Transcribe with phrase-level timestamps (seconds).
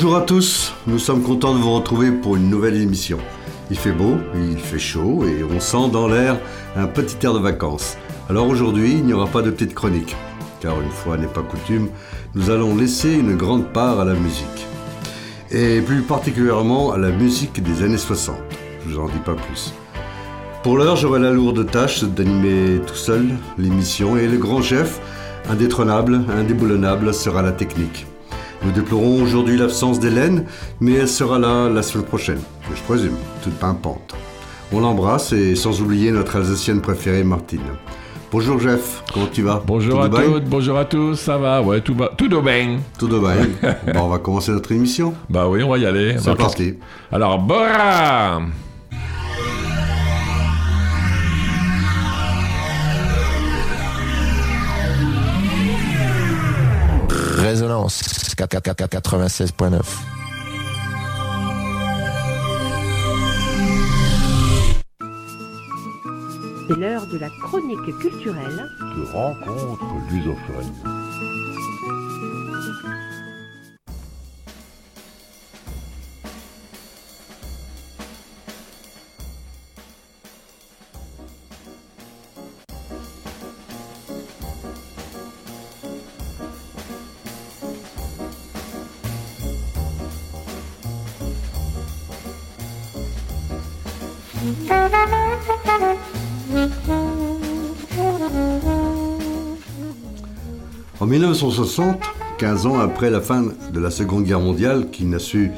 [0.00, 3.18] Bonjour à tous, nous sommes contents de vous retrouver pour une nouvelle émission.
[3.68, 6.38] Il fait beau, il fait chaud et on sent dans l'air
[6.76, 7.96] un petit air de vacances.
[8.30, 10.14] Alors aujourd'hui, il n'y aura pas de petite chronique,
[10.60, 11.88] car une fois n'est pas coutume,
[12.36, 14.68] nous allons laisser une grande part à la musique.
[15.50, 18.36] Et plus particulièrement à la musique des années 60.
[18.86, 19.74] Je vous en dis pas plus.
[20.62, 25.00] Pour l'heure, j'aurai la lourde tâche d'animer tout seul l'émission et le grand chef,
[25.50, 28.06] indétrônable, indéboulonnable, sera la technique.
[28.64, 30.44] Nous déplorons aujourd'hui l'absence d'Hélène,
[30.80, 32.40] mais elle sera là la semaine prochaine,
[32.74, 34.14] je présume, toute pimpante.
[34.72, 37.60] On l'embrasse et sans oublier notre Alsacienne préférée Martine.
[38.30, 39.62] Bonjour Jeff, comment tu vas?
[39.66, 41.62] Bonjour à toutes, bonjour à tous, ça va?
[41.62, 42.78] Ouais, tout, va, tout bien.
[42.98, 43.20] Tout bien.
[43.94, 45.14] bon, on va commencer notre émission.
[45.30, 46.16] Bah oui, on va y aller.
[46.18, 46.74] C'est parti.
[47.10, 48.42] Alors, Bora
[57.48, 58.02] Résonance
[58.36, 59.80] 96.9.
[66.68, 68.68] C'est l'heure de la chronique culturelle
[68.98, 70.97] de rencontre lusophone.
[101.00, 102.00] En 1960,
[102.38, 105.50] 15 ans après la fin de la Seconde Guerre mondiale, qui n'a su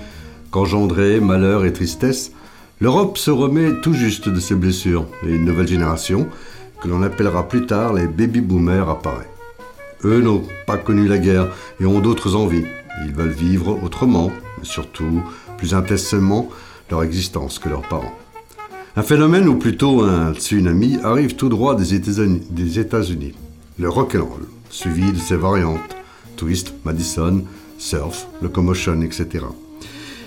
[0.50, 2.32] qu'engendrer malheur et tristesse,
[2.80, 6.28] l'Europe se remet tout juste de ses blessures et une nouvelle génération,
[6.80, 9.28] que l'on appellera plus tard les baby-boomers, apparaît.
[10.04, 11.48] Eux n'ont pas connu la guerre
[11.80, 12.64] et ont d'autres envies.
[13.04, 15.22] Ils veulent vivre autrement, mais surtout
[15.58, 16.48] plus intensément
[16.90, 18.14] leur existence que leurs parents.
[19.00, 23.32] Un phénomène, ou plutôt un tsunami, arrive tout droit des États-Unis,
[23.78, 25.96] le rock and roll, suivi de ses variantes,
[26.36, 27.44] twist, Madison,
[27.78, 29.46] surf, locomotion, etc.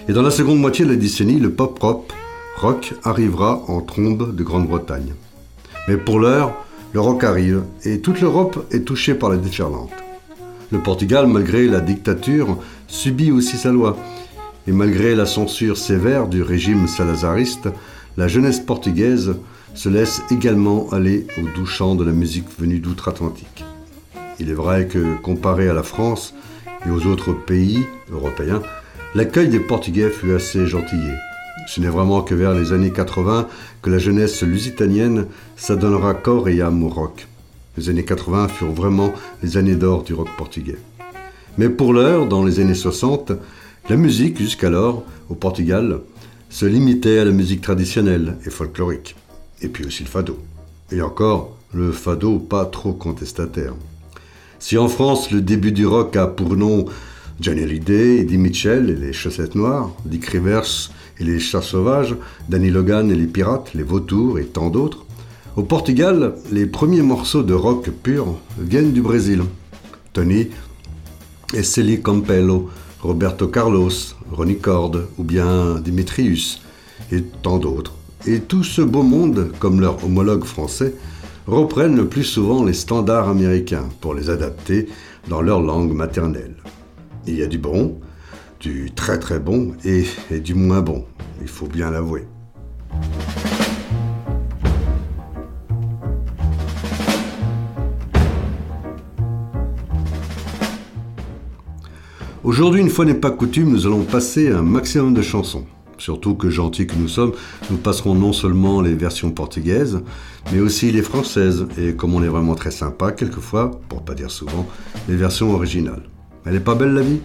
[0.07, 2.11] Et dans la seconde moitié de la décennie, le pop rock,
[2.57, 5.13] rock arrivera en trombe de Grande-Bretagne.
[5.87, 6.55] Mais pour l'heure,
[6.93, 9.93] le rock arrive et toute l'Europe est touchée par la déferlante.
[10.71, 12.57] Le Portugal, malgré la dictature,
[12.87, 13.95] subit aussi sa loi.
[14.65, 17.69] Et malgré la censure sévère du régime salazariste,
[18.17, 19.35] la jeunesse portugaise
[19.73, 23.63] se laisse également aller au doux chant de la musique venue d'outre-Atlantique.
[24.39, 26.33] Il est vrai que, comparé à la France
[26.85, 27.79] et aux autres pays
[28.11, 28.61] européens,
[29.15, 31.11] l'accueil des Portugais fut assez gentillé.
[31.67, 33.47] Ce n'est vraiment que vers les années 80
[33.81, 37.27] que la jeunesse lusitanienne s'adonnera corps et âme au rock.
[37.77, 40.77] Les années 80 furent vraiment les années d'or du rock portugais.
[41.57, 43.31] Mais pour l'heure, dans les années 60,
[43.89, 45.99] la musique, jusqu'alors, au Portugal,
[46.53, 49.15] se limitait à la musique traditionnelle et folklorique,
[49.63, 50.37] et puis aussi le fado.
[50.91, 53.73] Et encore, le fado pas trop contestataire.
[54.59, 56.85] Si en France, le début du rock a pour nom
[57.41, 62.15] Johnny Hallyday, Eddie Mitchell et les Chaussettes Noires, Dick Rivers et les Chats Sauvages,
[62.49, 65.07] Danny Logan et les Pirates, les Vautours et tant d'autres,
[65.55, 69.41] au Portugal, les premiers morceaux de rock pur viennent du Brésil.
[70.13, 70.49] Tony
[71.55, 72.69] et Celi Campello,
[73.01, 73.89] Roberto Carlos,
[74.33, 76.61] Ronnie Cord ou bien Dimitrius
[77.11, 77.93] et tant d'autres.
[78.25, 80.93] Et tout ce beau monde, comme leur homologue français,
[81.45, 84.87] reprennent le plus souvent les standards américains pour les adapter
[85.27, 86.55] dans leur langue maternelle.
[87.27, 87.99] Il y a du bon,
[88.59, 91.05] du très très bon et, et du moins bon,
[91.41, 92.25] il faut bien l'avouer.
[102.43, 105.63] Aujourd'hui, une fois n'est pas coutume, nous allons passer un maximum de chansons.
[105.97, 107.31] Surtout que gentils que nous sommes,
[107.71, 110.01] nous passerons non seulement les versions portugaises,
[110.51, 114.29] mais aussi les françaises, et comme on est vraiment très sympa, quelquefois, pour pas dire
[114.29, 114.67] souvent,
[115.07, 116.03] les versions originales.
[116.45, 117.21] Elle n'est pas belle la vie?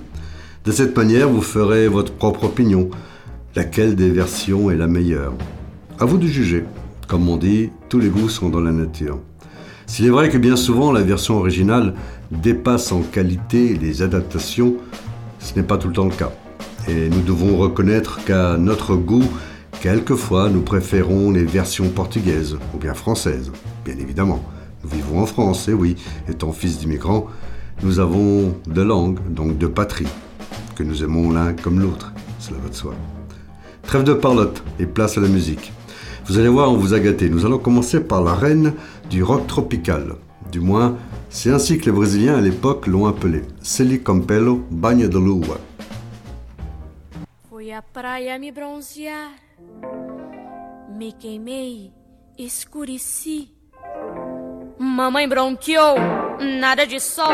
[0.65, 2.89] De cette manière, vous ferez votre propre opinion.
[3.57, 5.35] Laquelle des versions est la meilleure?
[5.99, 6.63] À vous de juger.
[7.09, 9.19] Comme on dit, tous les goûts sont dans la nature.
[9.87, 11.95] S'il est vrai que bien souvent la version originale
[12.31, 14.77] dépasse en qualité les adaptations,
[15.49, 16.31] ce n'est pas tout le temps le cas.
[16.89, 19.25] Et nous devons reconnaître qu'à notre goût,
[19.81, 23.51] quelquefois nous préférons les versions portugaises ou bien françaises,
[23.85, 24.45] bien évidemment.
[24.85, 25.97] Nous vivons en France, et oui,
[26.29, 27.29] étant fils d'immigrants,
[27.83, 30.07] nous avons deux langues, donc deux patries,
[30.77, 32.95] que nous aimons l'un comme l'autre, cela va de soi.
[33.85, 35.73] Trêve de parlotte et place à la musique.
[36.27, 37.31] Vous allez voir, on vous a gâté.
[37.31, 38.75] Nous allons commencer par la reine
[39.09, 40.17] du rock tropical.
[40.53, 40.97] Du moins,
[41.31, 43.43] c'est ainsi que les Brésiliens à l'époque l'ont appelé.
[43.63, 45.59] Celi Campello Bagna de Lua.
[47.49, 49.31] Fui à praia me bronzear,
[50.99, 51.93] me queimei,
[52.39, 53.53] escureci.
[54.79, 55.97] Mamãe bronqueou,
[56.61, 57.27] nada de sol.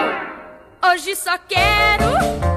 [0.83, 2.54] Hoje só quero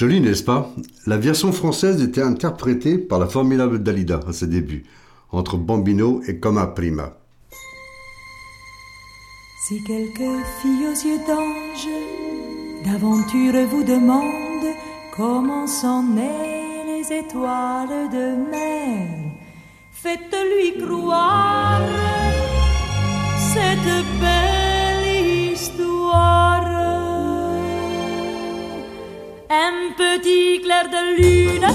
[0.00, 0.70] Joli, n'est-ce pas?
[1.06, 4.84] La version française était interprétée par la formidable Dalida à ses débuts,
[5.30, 7.18] entre Bambino et Coma Prima.
[9.68, 11.88] Si quelques filles aux yeux d'ange
[12.86, 14.74] d'aventure vous demandent
[15.14, 19.06] comment sont nées les étoiles de mer,
[19.92, 21.82] faites-lui croire
[23.52, 26.39] cette belle histoire.
[29.52, 31.66] Un petit clair de lune,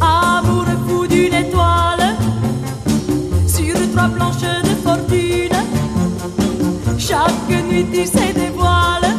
[0.00, 2.16] amour fou d'une étoile,
[3.46, 5.56] sur trois planches de fortune.
[6.98, 9.14] Chaque nuit il se dévoile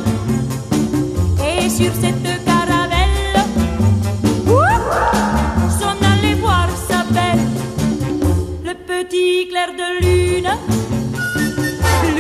[1.48, 3.40] Et sur cette caravelle
[5.80, 7.48] S'en allait voir sa belle
[8.66, 10.50] Le petit clair de lune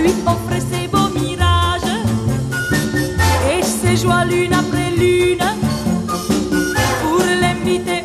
[0.01, 0.13] Lui
[3.97, 5.43] joies lune après lune
[7.01, 7.96] Pour l'inviter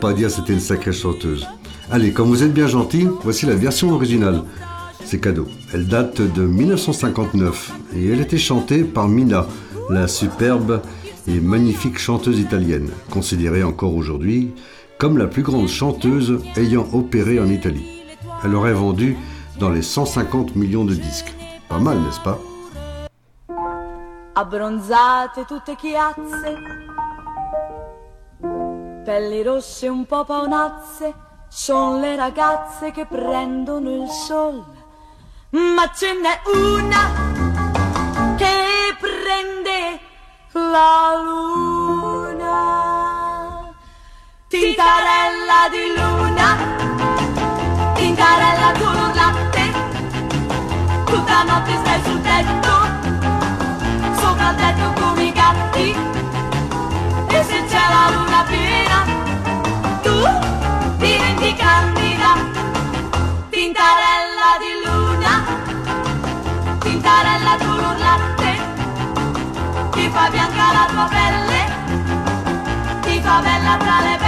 [0.00, 1.46] pas dire, c'était une sacrée chanteuse.
[1.90, 4.42] Allez, comme vous êtes bien gentil, voici la version originale.
[5.04, 5.46] C'est cadeau.
[5.74, 9.46] Elle date de 1959 et elle était chantée par Mina,
[9.90, 10.80] la superbe
[11.28, 14.52] et magnifique chanteuse italienne, considérée encore aujourd'hui
[14.98, 18.02] comme la plus grande chanteuse ayant opéré en Italie.
[18.42, 19.16] Elle aurait vendu
[19.58, 21.34] dans les 150 millions de disques.
[21.68, 22.38] Pas mal, n'est-ce pas?
[29.10, 31.12] Pelli rosse un po' paonazze,
[31.48, 34.64] sono le ragazze che prendono il sol.
[35.50, 37.10] Ma ce n'è una
[38.36, 39.98] che prende
[40.52, 42.54] la luna.
[44.46, 46.56] Tintarella di luna,
[47.94, 49.72] tintarella non latte,
[51.04, 52.72] tutta notte stai sul tetto,
[54.20, 55.96] sopra il tetto come i gatti,
[57.26, 58.69] e se c'è la luna piena,
[70.20, 71.60] fa bianca la tua pelle,
[73.00, 74.19] ti fa bella tra le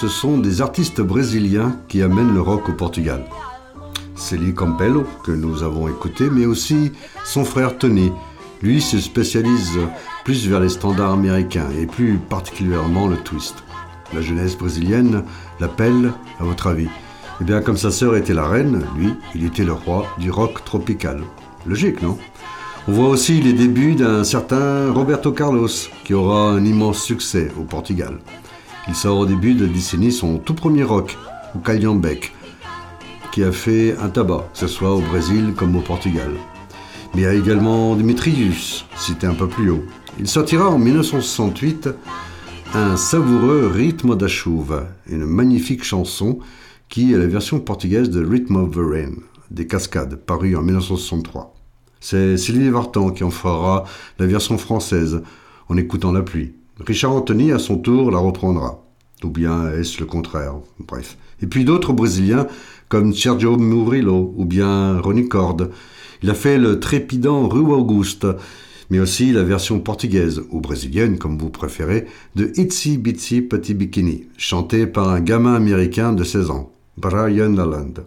[0.00, 3.24] ce sont des artistes brésiliens qui amènent le rock au Portugal.
[4.14, 6.92] Célie Campello, que nous avons écouté, mais aussi
[7.24, 8.12] son frère Tony.
[8.60, 9.78] Lui se spécialise
[10.24, 13.54] plus vers les standards américains et plus particulièrement le twist.
[14.12, 15.24] La jeunesse brésilienne
[15.60, 16.88] l'appelle, à votre avis
[17.40, 20.62] Eh bien, comme sa sœur était la reine, lui, il était le roi du rock
[20.66, 21.22] tropical.
[21.64, 22.18] Logique, non?
[22.88, 25.68] On voit aussi les débuts d'un certain Roberto Carlos,
[26.04, 28.18] qui aura un immense succès au Portugal.
[28.88, 31.16] Il sort au début de la décennie son tout premier rock,
[31.54, 32.32] au Calhambeque,
[33.32, 36.30] qui a fait un tabac, que ce soit au Brésil comme au Portugal.
[37.14, 39.84] Mais il y a également Dimitrius, cité un peu plus haut.
[40.18, 41.88] Il sortira en 1968
[42.74, 46.38] un savoureux Rythme da Chuva, une magnifique chanson
[46.88, 49.14] qui est la version portugaise de Rhythm of the Rain,
[49.50, 51.54] des Cascades, paru en 1963.
[52.00, 53.84] C'est Sylvie Vartan qui en fera
[54.18, 55.22] la version française
[55.68, 56.54] en écoutant la pluie.
[56.84, 58.82] Richard Anthony, à son tour, la reprendra.
[59.24, 60.56] Ou bien est-ce le contraire?
[60.78, 61.16] Bref.
[61.40, 62.46] Et puis d'autres Brésiliens,
[62.88, 65.56] comme Sergio Murillo ou bien Ronnie Cord.
[66.22, 68.26] Il a fait le trépidant Rue Auguste,
[68.90, 72.06] mais aussi la version portugaise, ou brésilienne, comme vous préférez,
[72.36, 78.04] de Itsy Bitsy Petit Bikini, chantée par un gamin américain de 16 ans, Brian Lalland.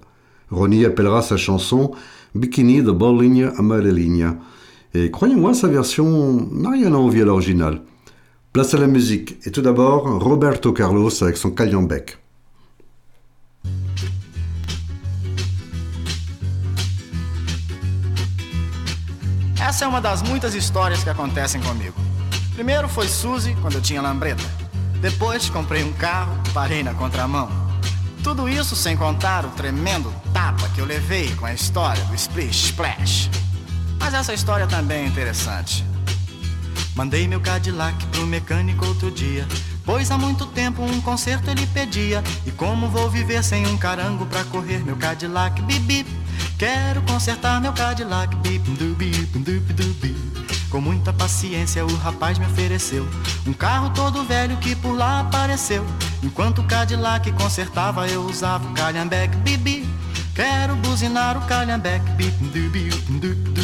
[0.52, 1.92] Ronnie appellera sa chanson
[2.36, 4.38] Bikini de Bolinha Amarelinha.
[4.94, 7.82] Et croyez-moi, sa version n'a rien à envier à l'original.
[8.52, 12.18] Place à la musique, et tout d'abord Roberto Carlos avec son Calhambeque.
[19.62, 21.94] Essa é uma das muitas histórias que acontecem comigo.
[22.56, 24.44] Primeiro foi Suzy, quando eu tinha lambreta.
[25.00, 27.50] Depois comprei um carro, parei na contramão.
[28.24, 32.72] Tudo isso sem contar o tremendo tapa que eu levei com a história do Splish
[32.72, 33.30] Splash.
[34.00, 35.89] Mas essa história também é interessante.
[37.00, 39.48] Mandei meu Cadillac pro mecânico outro dia.
[39.86, 42.22] Pois há muito tempo um conserto ele pedia.
[42.46, 45.62] E como vou viver sem um carango pra correr meu Cadillac?
[45.62, 46.06] Bip.
[46.58, 48.36] Quero consertar meu Cadillac.
[48.36, 50.14] Bip dubi, dubi, dubi.
[50.70, 53.08] Com muita paciência o rapaz me ofereceu
[53.48, 55.86] um carro todo velho que por lá apareceu.
[56.22, 59.88] Enquanto o Cadillac consertava eu usava o calhambeque bibi.
[60.36, 63.59] Quero buzinar o calhambeque bip dubi, dubi.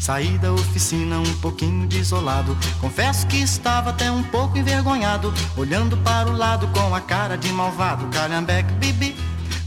[0.00, 2.56] Saí da oficina um pouquinho desolado.
[2.80, 7.52] Confesso que estava até um pouco envergonhado, olhando para o lado com a cara de
[7.52, 8.06] malvado.
[8.08, 9.16] Calhambeque bibi.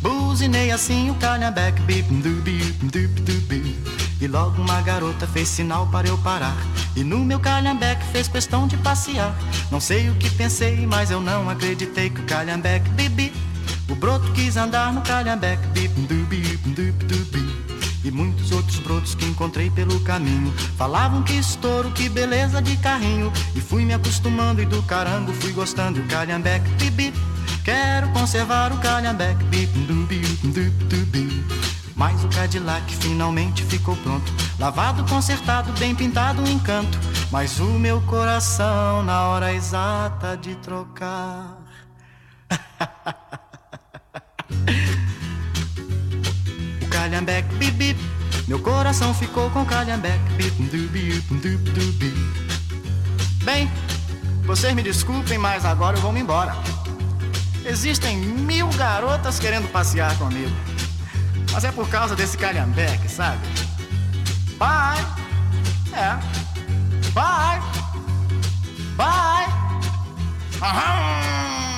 [0.01, 3.79] Buzinei assim o calhambeque bip dubi, dubi, dubi.
[4.19, 6.57] E logo uma garota fez sinal para eu parar.
[6.95, 9.35] E no meu calhambeque fez questão de passear.
[9.69, 13.31] Não sei o que pensei, mas eu não acreditei que o calhambeque bibi.
[13.88, 17.40] O broto quis andar no calhambeque bip dubi, dubi, dubi.
[18.03, 20.51] E muitos outros brotos que encontrei pelo caminho.
[20.77, 23.31] Falavam que estouro, que beleza de carrinho.
[23.55, 26.00] E fui me acostumando e do carango fui gostando.
[26.00, 27.13] E o calhambeque, bip,
[27.63, 30.22] Quero conservar o calhambeque, dubi.
[31.96, 34.34] Mas o Cadillac finalmente ficou pronto.
[34.58, 36.98] Lavado, consertado, bem pintado, um encanto.
[37.31, 41.60] Mas o meu coração, na hora exata de trocar.
[47.12, 48.00] calhambeque, bip, bip.
[48.48, 52.13] Meu coração ficou com calhambeque, bip, dubi, dubi, dubi.
[53.44, 53.70] Bem,
[54.46, 56.56] vocês me desculpem, mas agora eu vou me embora.
[57.65, 60.56] Existem mil garotas querendo passear comigo.
[61.51, 63.46] Mas é por causa desse calhambeque, sabe?
[64.58, 65.06] Bye!
[65.94, 66.18] É.
[67.12, 67.62] Bye!
[68.96, 69.48] Bye!
[70.62, 71.70] Aham!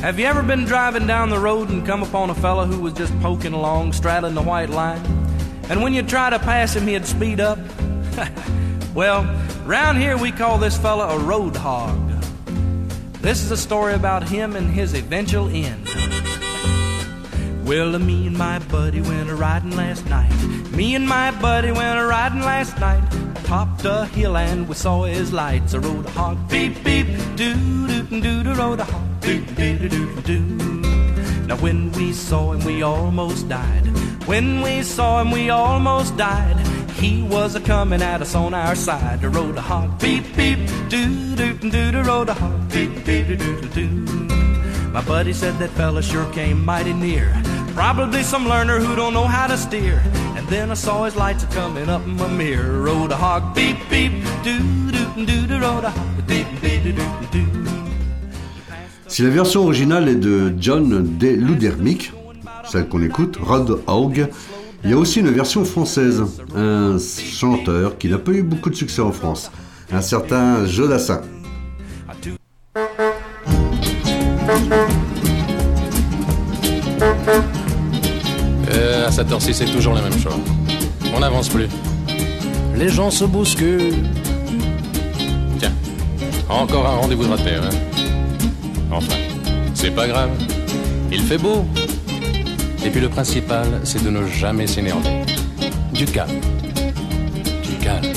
[0.00, 2.94] Have you ever been driving down the road and come upon a fella who was
[2.94, 4.98] just poking along, straddling the white line?
[5.68, 7.58] And when you try to pass him, he'd speed up?
[8.94, 9.24] well,
[9.66, 11.98] round here we call this fella a road hog.
[13.20, 15.86] This is a story about him and his eventual end.
[17.66, 20.32] Well, me and my buddy went a riding last night.
[20.72, 23.04] Me and my buddy went a riding last night.
[23.44, 25.74] Topped a hill and we saw his lights.
[25.74, 30.22] A road hog, beep beep, doo doo doo doo, road hog, doo doo doo doo
[30.22, 31.46] doo.
[31.46, 33.86] Now when we saw him, we almost died.
[34.26, 36.56] When we saw him, we almost died.
[37.00, 39.20] He was a coming at us on our side.
[39.20, 43.68] The road hog, beep beep, doo doo doo doo, road hog, beep beep doo doo
[43.68, 44.30] doo.
[44.92, 47.32] My buddy said that fella sure came mighty near.
[47.74, 50.02] Probably some learner who don't know how to steer.
[50.36, 52.82] And then I saw his lights are coming up in my mirror.
[52.82, 56.92] Rode a hog, beep beep, doo doo doo doo, rode a hog, beep beep doo
[56.92, 57.79] doo doo.
[59.10, 61.34] Si la version originale est de John D.
[61.34, 62.12] Ludermick,
[62.70, 64.28] celle qu'on écoute, Rod Haug,
[64.84, 66.22] il y a aussi une version française,
[66.54, 69.50] un chanteur qui n'a pas eu beaucoup de succès en France,
[69.90, 71.22] un certain Jodassin.
[78.70, 80.38] Euh, à cette heure-ci, c'est toujours la même chose.
[81.12, 81.66] On n'avance plus.
[82.76, 84.04] Les gens se bousculent.
[85.58, 85.72] Tiens,
[86.48, 87.89] encore un rendez-vous de raté, hein
[88.92, 89.16] Enfin,
[89.74, 90.30] c'est pas grave.
[91.12, 91.64] Il fait beau.
[92.84, 95.22] Et puis le principal, c'est de ne jamais s'énerver.
[95.92, 96.40] Du calme.
[97.62, 98.12] Du calme.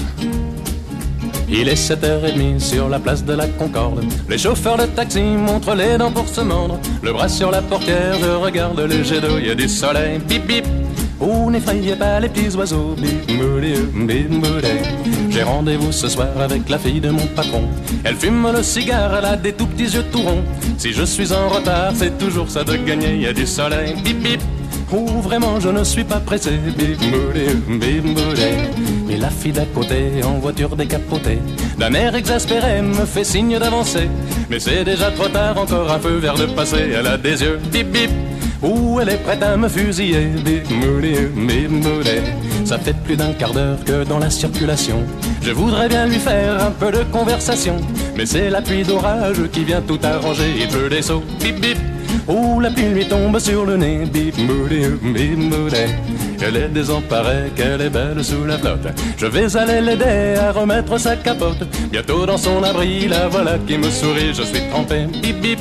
[1.50, 4.04] Il est 7h30 sur la place de la Concorde.
[4.28, 6.80] Les chauffeurs de taxi montrent les dents pour se mordre.
[7.04, 10.20] Le bras sur la portière, je regarde le jet d'eau, il y a du soleil.
[10.28, 10.66] Bip bip.
[11.20, 12.96] Oh, n'effrayez pas les petits oiseaux.
[12.98, 15.23] Bip bip mouli.
[15.34, 17.64] J'ai rendez-vous ce soir avec la fille de mon patron.
[18.04, 20.44] Elle fume le cigare, elle a des tout petits yeux tout ronds.
[20.78, 23.16] Si je suis en retard, c'est toujours ça de gagner.
[23.16, 23.96] Il y a du soleil.
[24.04, 24.42] Bip bip.
[24.92, 26.52] Oh, vraiment, je ne suis pas pressé.
[26.52, 27.00] Bip bip.
[29.08, 31.40] Mais la fille d'à côté, en voiture décapotée,
[31.80, 34.08] d'un air exaspéré, me fait signe d'avancer.
[34.52, 36.92] Mais c'est déjà trop tard, encore un feu vers le passé.
[36.96, 38.12] Elle a des yeux bip bip.
[38.64, 40.32] Ouh, elle est prête à me fusiller.
[42.64, 45.04] Ça fait plus d'un quart d'heure que dans la circulation.
[45.42, 47.76] Je voudrais bien lui faire un peu de conversation.
[48.16, 50.54] Mais c'est la pluie d'orage qui vient tout arranger.
[50.58, 51.24] Il pleut des sauts.
[51.42, 51.78] Bip bip.
[52.28, 54.06] Oh, la pluie lui tombe sur le nez.
[54.06, 54.36] Bip.
[56.46, 58.88] Elle est désemparée, qu'elle est belle sous la flotte.
[59.18, 61.64] Je vais aller l'aider à remettre sa capote.
[61.92, 64.34] Bientôt dans son abri, la voilà qui me sourit.
[64.34, 65.06] Je suis trempé.
[65.22, 65.60] Bip bip.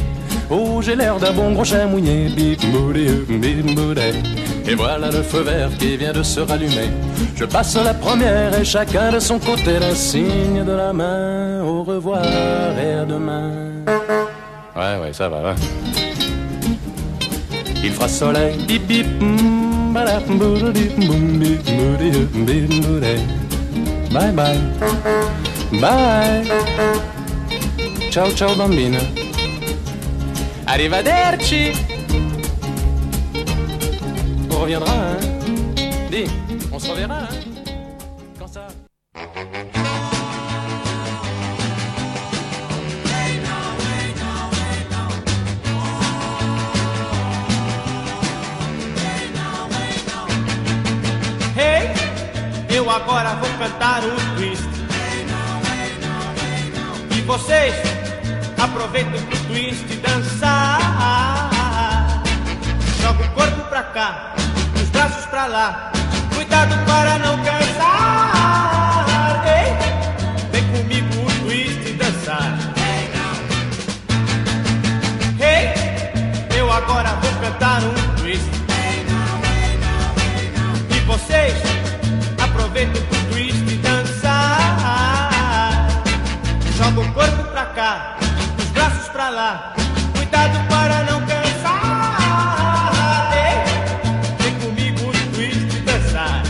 [0.54, 2.28] Oh, j'ai l'air d'un bon gros chien mouillé.
[2.28, 3.08] Bip mouli.
[4.68, 6.90] Et voilà le feu vert qui vient de se rallumer.
[7.34, 11.62] Je passe la première et chacun de son côté le signe de la main.
[11.64, 12.22] Au revoir
[12.78, 13.50] et à demain.
[14.76, 15.54] Ouais, ouais, ça va, ouais.
[17.82, 19.06] Il fera soleil, bip bip.
[24.12, 24.58] Bye bye.
[25.80, 26.44] Bye.
[28.10, 28.98] Ciao ciao bambina.
[30.72, 31.70] Arrivederci.
[34.50, 35.18] On reviendra, hein
[36.10, 36.30] Dis,
[36.72, 37.28] on se reverra, hein
[38.38, 38.68] Quand ça
[51.54, 51.90] Hey,
[52.74, 54.64] eu agora vou cantar o twist.
[57.14, 57.74] E vocês
[58.56, 60.80] aproveitem twist e dançar.
[63.02, 64.34] Joga o corpo pra cá,
[64.74, 65.92] os braços pra lá.
[66.34, 69.04] Cuidado para não cansar.
[69.46, 69.76] Ei,
[70.52, 72.58] vem comigo o twist e dançar.
[75.38, 75.74] Ei,
[76.56, 78.50] eu agora vou cantar um twist.
[80.88, 81.52] E vocês
[82.42, 85.30] aproveitem o twist e dançar.
[86.74, 88.21] Joga o corpo pra cá
[89.30, 89.74] lá.
[90.14, 92.52] Cuidado para não cansar.
[93.34, 93.64] Ei,
[94.38, 96.42] vem comigo no twist dançar.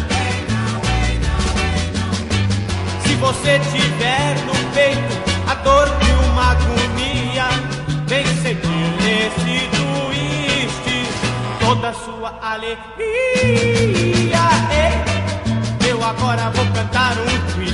[3.05, 5.15] Se você tiver no peito
[5.49, 7.49] a dor de uma agonia,
[8.07, 10.87] vem sentir nesse twist
[11.61, 12.83] toda a sua alegria.
[14.71, 17.72] Ei, eu agora vou cantar um twist.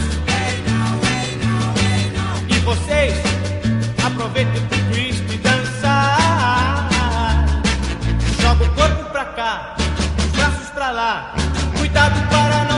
[10.92, 11.32] Lá.
[11.76, 12.77] Cuidado para não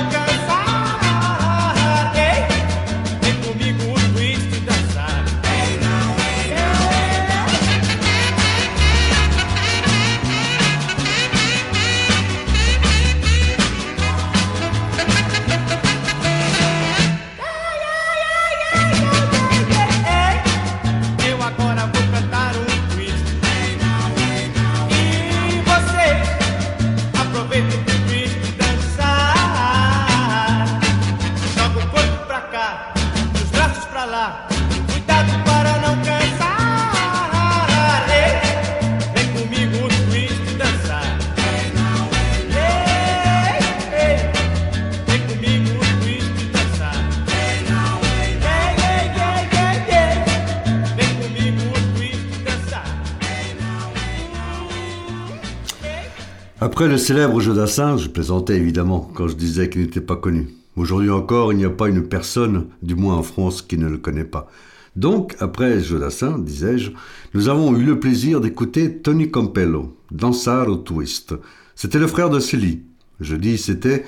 [56.80, 60.48] Après le célèbre Jodassin, je plaisantais évidemment quand je disais qu'il n'était pas connu.
[60.76, 63.98] Aujourd'hui encore, il n'y a pas une personne, du moins en France, qui ne le
[63.98, 64.48] connaît pas.
[64.96, 66.92] Donc, après Jodassin, disais-je,
[67.34, 71.34] nous avons eu le plaisir d'écouter Tony Campello, Dansar au Twist.
[71.74, 72.80] C'était le frère de Célie.
[73.20, 74.06] Je dis c'était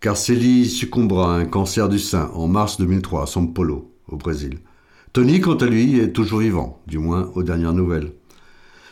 [0.00, 4.16] car Célie succombera à un cancer du sein en mars 2003 à São Paulo, au
[4.16, 4.58] Brésil.
[5.12, 8.10] Tony, quant à lui, est toujours vivant, du moins aux dernières nouvelles.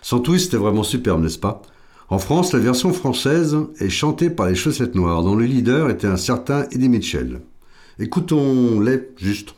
[0.00, 1.60] Son twist est vraiment superbe, n'est-ce pas?
[2.08, 6.06] En France, la version française est chantée par les Chaussettes Noires, dont le leader était
[6.06, 7.40] un certain Eddie Mitchell.
[7.98, 9.54] Écoutons-les juste.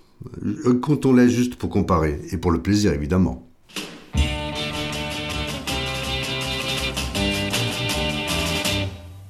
[0.64, 3.46] Écoutons-les juste pour comparer, et pour le plaisir évidemment.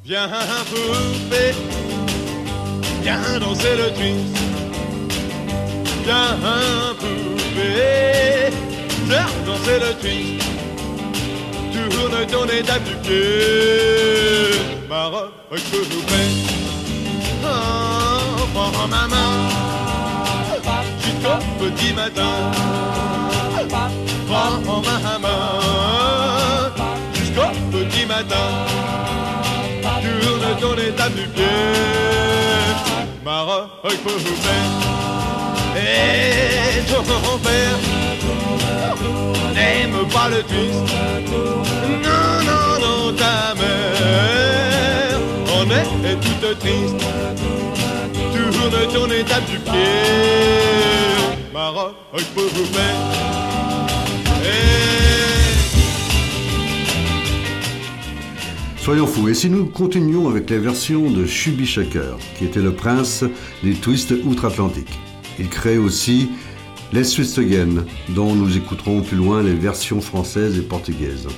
[0.05, 0.29] Viens
[0.71, 1.55] poupée,
[3.03, 4.39] viens danser le twist.
[6.05, 8.51] Viens poupée,
[9.07, 10.58] viens danser le twist.
[11.91, 14.61] Tourne ton étape du pied.
[14.89, 16.31] Maroc, poupée.
[17.45, 17.47] Oh,
[18.55, 19.33] prends ma main
[21.03, 22.35] jusqu'au petit matin.
[24.29, 26.73] Prends ma main
[27.15, 28.47] jusqu'au petit matin.
[30.23, 31.45] Tourne ton étape du pied.
[33.25, 34.65] Maroc, poupée.
[35.79, 37.03] Et ton
[37.39, 37.79] père
[39.55, 40.89] n'aime pas le twist.
[42.05, 45.19] Non, non, non, ta mère
[45.55, 47.01] en est toute triste.
[48.33, 49.99] Tourne ton étape du pied.
[51.53, 51.95] Maroc,
[52.35, 52.95] poupée.
[58.81, 63.23] Soyons fous, et si nous continuons avec la version de Chubby qui était le prince
[63.63, 64.99] des twists outre-Atlantique?
[65.39, 66.31] Il crée aussi
[66.93, 71.29] Les Twist Again, dont nous écouterons plus loin les versions françaises et portugaises.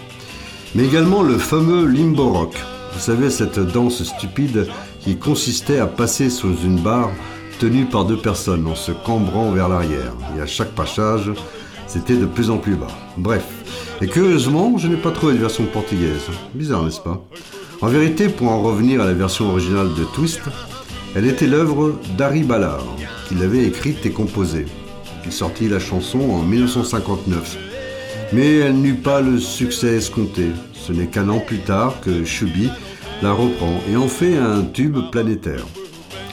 [0.75, 2.55] Mais également le fameux limbo rock.
[2.93, 4.69] Vous savez, cette danse stupide
[5.01, 7.11] qui consistait à passer sous une barre
[7.59, 10.15] tenue par deux personnes en se cambrant vers l'arrière.
[10.37, 11.31] Et à chaque passage,
[11.87, 12.87] c'était de plus en plus bas.
[13.17, 13.45] Bref.
[14.01, 16.23] Et curieusement, je n'ai pas trouvé de version portugaise.
[16.55, 17.23] Bizarre, n'est-ce pas?
[17.83, 20.41] En vérité, pour en revenir à la version originale de Twist,
[21.15, 22.85] elle était l'œuvre d'Harry Ballard,
[23.31, 24.67] qui l'avait écrite et composée.
[25.25, 27.59] Il sortit la chanson en 1959.
[28.33, 30.49] Mais elle n'eut pas le succès escompté.
[30.73, 32.69] Ce n'est qu'un an plus tard que Chubby
[33.23, 35.65] la reprend et en fait un tube planétaire.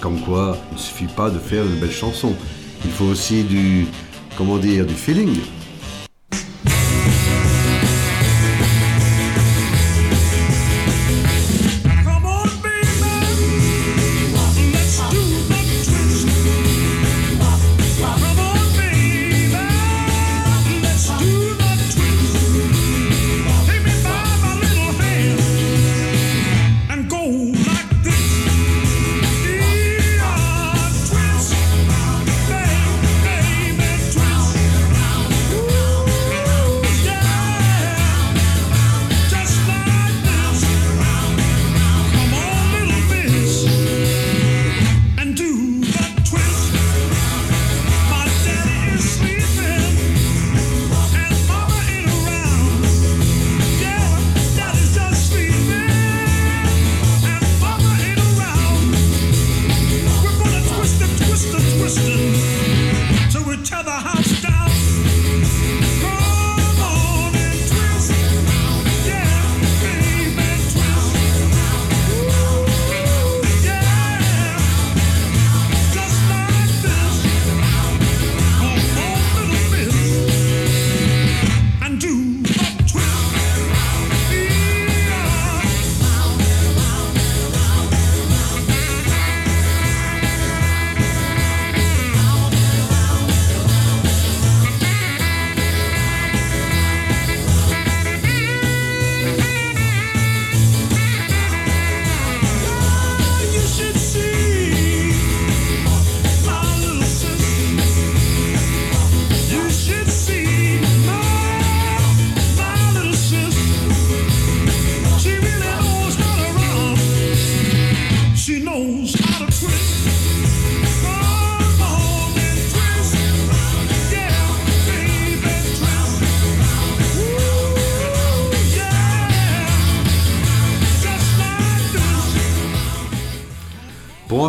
[0.02, 2.34] Comme quoi, il ne suffit pas de faire une belle chanson.
[2.84, 3.86] Il faut aussi du,
[4.36, 5.36] comment du feeling.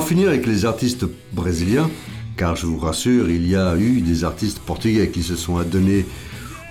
[0.09, 1.91] Finir avec les artistes brésiliens,
[2.39, 6.07] car je vous rassure, il y a eu des artistes portugais qui se sont adonnés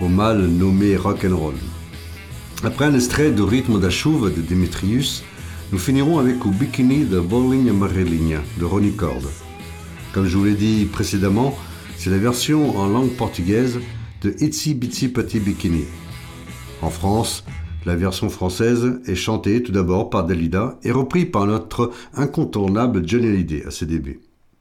[0.00, 1.54] au mal nommé rock and roll.
[2.64, 5.22] Après un extrait de Rythme da de Demetrius,
[5.70, 9.22] nous finirons avec au Bikini de Bowling Amarelinha de Ronnie Cord.
[10.12, 11.56] Comme je vous l'ai dit précédemment,
[11.96, 13.78] c'est la version en langue portugaise
[14.22, 15.84] de Itsy Bitsy Petit Bikini.
[16.82, 17.44] En France,
[17.88, 23.28] la version française est chantée tout d'abord par Dalida et reprise par notre incontournable Johnny
[23.28, 24.20] Hallyday à ses débuts.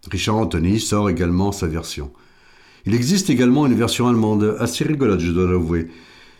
[0.10, 2.14] Richard Anthony sort également sa version.
[2.86, 5.90] Il existe également une version allemande assez rigolote, je dois l'avouer,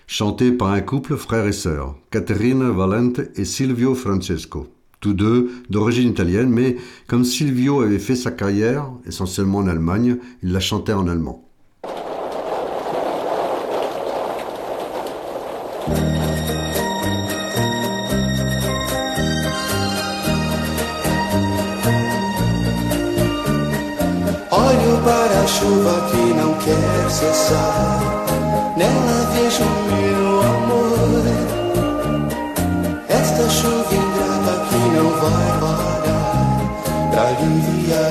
[0.08, 4.68] chantée par un couple frère et sœur, Catherine Valente et Silvio Francesco.
[5.02, 10.54] Tous deux d'origine italienne, mais comme Silvio avait fait sa carrière essentiellement en Allemagne, il
[10.54, 11.47] la chantait en allemand.
[26.68, 28.00] Quer cessar.
[28.76, 31.24] Nela vejo meu amor.
[33.08, 36.48] Esta chuva ingrata que não vai parar
[37.12, 38.07] pra aliviar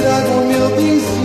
[0.00, 1.19] traga o meu benzinho,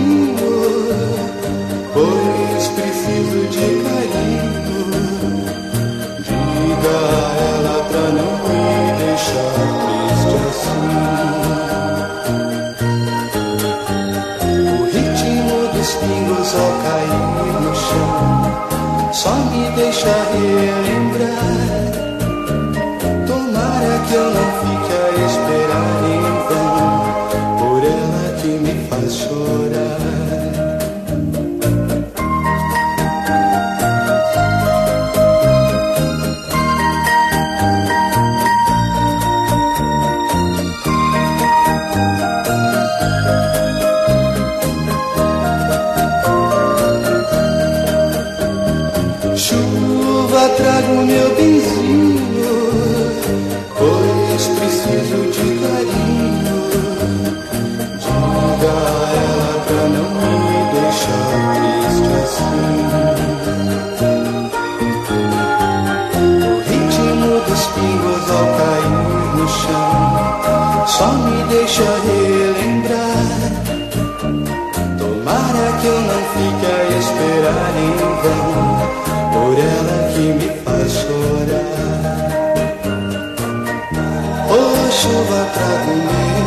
[85.08, 86.45] Oh, chuva,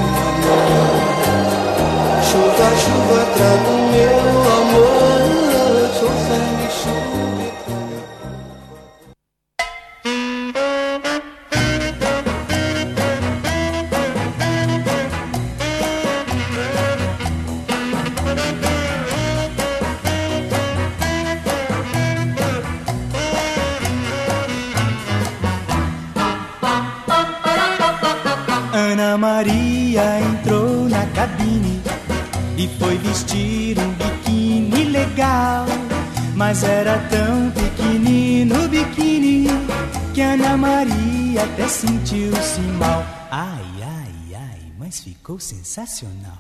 [45.80, 46.38] sensacional.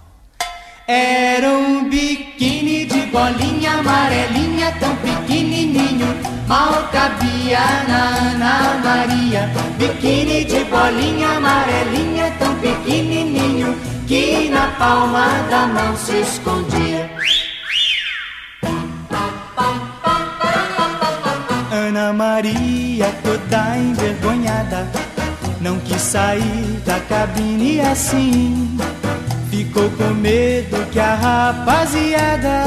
[0.87, 6.07] Era um biquíni de bolinha amarelinha, tão pequenininho,
[6.47, 9.49] mal cabia na Ana Maria.
[9.77, 13.75] Biquíni de bolinha amarelinha, tão pequenininho,
[14.07, 17.09] que na palma da mão se escondia.
[21.71, 24.87] Ana Maria, toda envergonhada,
[25.61, 28.98] não quis sair da cabine assim.
[29.79, 32.65] Ficou com medo que a rapaziada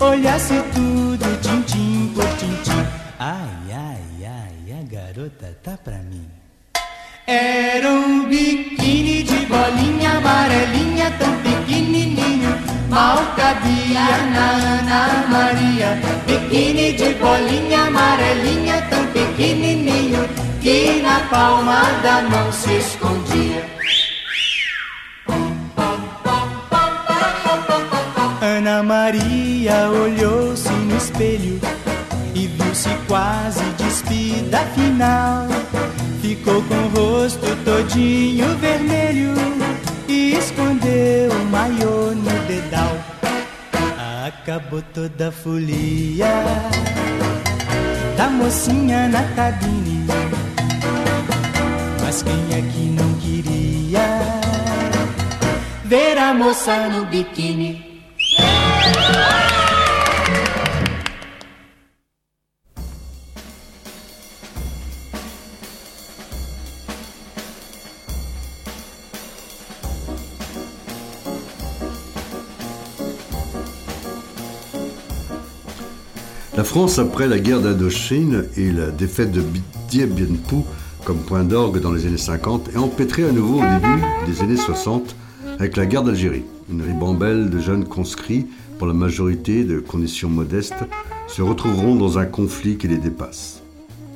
[0.00, 2.84] olhasse tudo tintim por tintim.
[3.16, 6.26] Ai, ai, ai, a garota tá pra mim.
[7.28, 12.58] Era um biquíni de bolinha amarelinha, tão pequenininho,
[12.90, 14.00] mal cabia
[14.34, 14.50] na
[14.80, 16.00] Ana Maria.
[16.26, 20.28] Biquíni de bolinha amarelinha, tão pequenininho,
[20.60, 23.21] que na palma da mão se escondia.
[28.72, 31.60] Ana Maria olhou-se no espelho
[32.34, 35.46] e viu-se quase despida final.
[36.22, 39.34] Ficou com o rosto todinho vermelho
[40.08, 42.96] e escondeu o maiô no dedal.
[44.26, 46.32] Acabou toda a folia
[48.16, 50.06] da mocinha na cabine.
[52.00, 54.40] Mas quem é que não queria
[55.84, 57.91] ver a moça no biquíni?
[76.54, 79.42] La France, après la guerre d'Indochine et la défaite de
[79.88, 80.58] Dien Bien Phu
[81.04, 84.56] comme point d'orgue dans les années 50, est empêtrée à nouveau au début des années
[84.56, 85.16] 60
[85.58, 86.44] avec la guerre d'Algérie.
[86.70, 88.46] Une ribambelle de jeunes conscrits,
[88.86, 90.84] la majorité de conditions modestes,
[91.28, 93.62] se retrouveront dans un conflit qui les dépasse.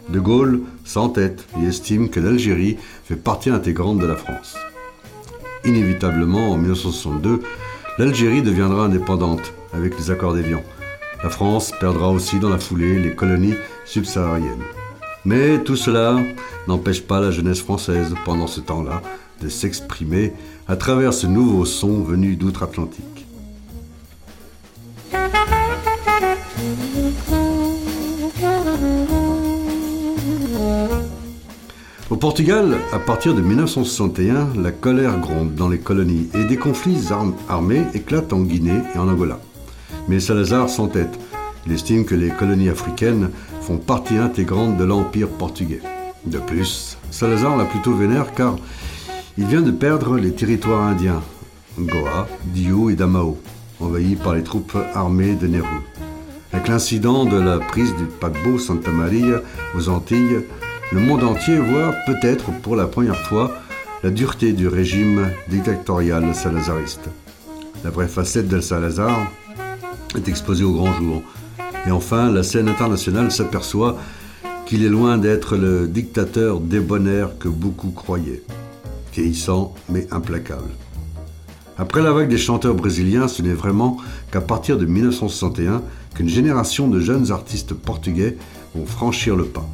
[0.09, 4.57] De Gaulle s'entête et estime que l'Algérie fait partie intégrante de la France.
[5.64, 7.42] Inévitablement, en 1962,
[7.98, 10.62] l'Algérie deviendra indépendante avec les accords d'Évian.
[11.22, 14.62] La France perdra aussi dans la foulée les colonies subsahariennes.
[15.24, 16.20] Mais tout cela
[16.68, 19.02] n'empêche pas la jeunesse française, pendant ce temps-là,
[19.42, 20.33] de s'exprimer
[20.68, 23.15] à travers ce nouveau son venu d'outre-Atlantique.
[32.16, 37.11] Au Portugal, à partir de 1961, la colère gronde dans les colonies et des conflits
[37.46, 39.38] armés éclatent en Guinée et en Angola.
[40.09, 41.18] Mais Salazar s'entête.
[41.66, 43.29] Il estime que les colonies africaines
[43.61, 45.83] font partie intégrante de l'empire portugais.
[46.24, 48.57] De plus, Salazar l'a plutôt vénère car
[49.37, 51.22] il vient de perdre les territoires indiens,
[51.79, 53.37] Goa, Dio et Damao,
[53.79, 55.83] envahis par les troupes armées de Nehru.
[56.55, 59.42] Avec l'incident de la prise du paquebot Santa Maria
[59.76, 60.46] aux Antilles,
[60.92, 63.61] le monde entier voit peut-être pour la première fois
[64.05, 67.09] la dureté du régime dictatorial salazariste.
[67.83, 69.31] La vraie facette d'El Salazar
[70.16, 71.22] est exposée au grand jour.
[71.87, 73.99] Et enfin, la scène internationale s'aperçoit
[74.64, 78.43] qu'il est loin d'être le dictateur débonnaire que beaucoup croyaient.
[79.12, 80.70] Vieillissant mais implacable.
[81.78, 83.97] Après la vague des chanteurs brésiliens, ce n'est vraiment
[84.30, 85.82] qu'à partir de 1961
[86.14, 88.37] qu'une génération de jeunes artistes portugais
[88.74, 89.68] vont franchir le pas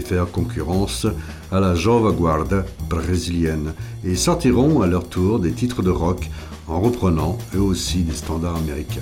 [0.00, 1.06] faire concurrence
[1.52, 3.74] à la Jova Guarda brésilienne
[4.04, 6.30] et sortiront à leur tour des titres de rock
[6.68, 9.00] en reprenant eux aussi des standards américains.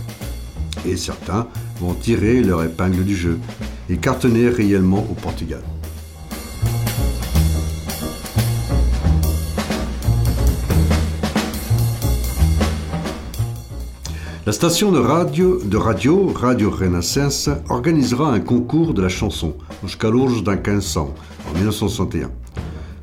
[0.86, 1.46] Et certains
[1.80, 3.38] vont tirer leur épingle du jeu
[3.88, 5.62] et cartonner réellement au Portugal.
[14.46, 19.96] La station de radio, de radio Radio Renaissance organisera un concours de la chanson Os
[19.96, 21.14] Calouros d'un 1500
[21.46, 22.30] en 1961.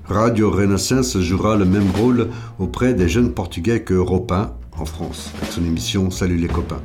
[0.06, 5.32] Radio Renaissance jouera le même rôle auprès des jeunes portugais que Europe 1 en France,
[5.38, 6.82] avec son émission Salut les copains.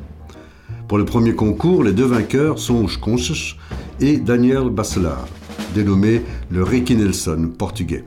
[0.87, 3.55] Pour le premier concours, les deux vainqueurs sont Os
[3.99, 5.27] et Daniel Bacelar,
[5.73, 6.21] dénommé
[6.51, 8.03] le Ricky Nelson portugais.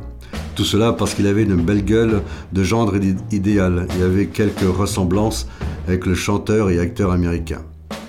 [0.54, 2.22] Tout cela parce qu'il avait une belle gueule
[2.52, 2.94] de gendre
[3.32, 5.48] idéal et avait quelques ressemblances
[5.88, 7.62] avec le chanteur et acteur américain.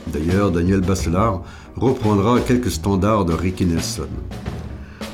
[0.07, 1.41] D'ailleurs, Daniel Bacelar
[1.81, 4.07] reprendra quelques standards de Ricky Nelson.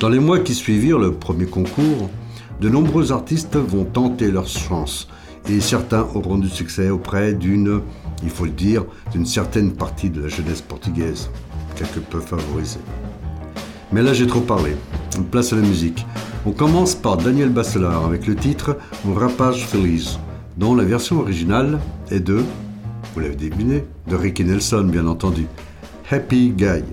[0.01, 2.09] Dans les mois qui suivirent le premier concours,
[2.59, 5.07] de nombreux artistes vont tenter leur chance
[5.49, 7.79] et certains auront du succès auprès d'une,
[8.21, 11.29] il faut le dire, d'une certaine partie de la jeunesse portugaise,
[11.77, 12.81] quelque peu favorisée.
[13.93, 14.75] Mais là j'ai trop parlé,
[15.31, 16.05] place à la musique.
[16.45, 18.75] On commence par Daniel Bacelar avec le titre
[19.07, 20.19] Un rapage feliz
[20.57, 21.79] dont la version originale
[22.11, 22.43] est de,
[23.13, 25.47] vous l'avez deviné, de Ricky Nelson bien entendu.
[26.09, 26.83] Happy Guy,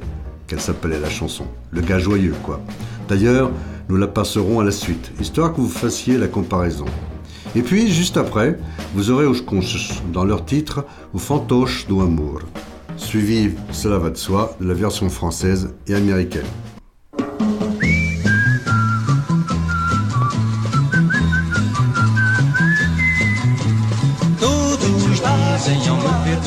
[0.46, 1.44] qu'elle s'appelait la chanson.
[1.70, 2.60] Le gars joyeux quoi.
[3.08, 3.50] D'ailleurs,
[3.88, 6.86] nous la passerons à la suite, histoire que vous fassiez la comparaison.
[7.54, 8.58] Et puis, juste après,
[8.94, 9.26] vous aurez
[10.12, 12.00] dans leur titre O Fantoche do
[12.96, 16.46] suivi, cela va de soi, de la version française et américaine.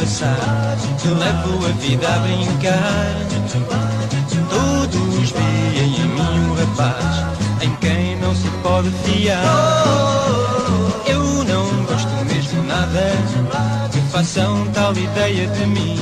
[0.08, 3.28] Passar Que levo a vida a brincar.
[4.50, 7.26] Todos veem em mim um rapaz
[7.62, 9.44] Em quem não se pode fiar.
[11.06, 13.12] Eu não gosto mesmo nada
[13.92, 16.00] Que façam tal ideia de mim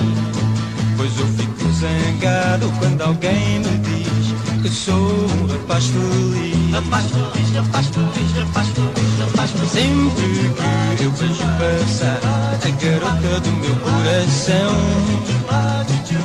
[0.98, 6.72] Pois eu fico zangado quando alguém me diz Que sou um rapaz feliz.
[6.72, 9.05] Rapaz feliz, rapaz feliz, rapaz feliz,
[9.36, 10.54] mas sempre
[10.98, 12.20] que eu vejo passar
[12.64, 14.76] a garota do meu coração,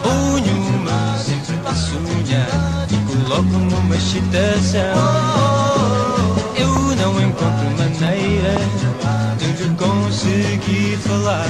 [0.03, 4.81] ponho-me sempre para sonhar e coloco-me uma excitação.
[6.57, 8.55] Eu não encontro maneira
[9.39, 11.47] de lhe conseguir falar.